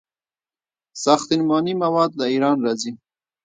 [1.03, 2.91] ساختماني مواد له ایران راځي.